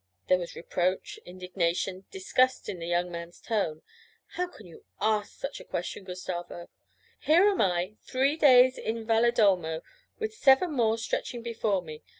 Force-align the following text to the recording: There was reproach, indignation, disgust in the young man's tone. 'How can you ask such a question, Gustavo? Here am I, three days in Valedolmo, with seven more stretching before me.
There 0.29 0.39
was 0.39 0.55
reproach, 0.55 1.19
indignation, 1.27 2.05
disgust 2.09 2.67
in 2.67 2.79
the 2.79 2.87
young 2.87 3.11
man's 3.11 3.39
tone. 3.39 3.83
'How 4.29 4.47
can 4.47 4.65
you 4.65 4.83
ask 4.99 5.37
such 5.39 5.59
a 5.59 5.63
question, 5.63 6.05
Gustavo? 6.05 6.69
Here 7.19 7.47
am 7.47 7.61
I, 7.61 7.97
three 8.01 8.35
days 8.35 8.79
in 8.79 9.05
Valedolmo, 9.05 9.83
with 10.17 10.33
seven 10.33 10.71
more 10.71 10.97
stretching 10.97 11.43
before 11.43 11.83
me. 11.83 12.01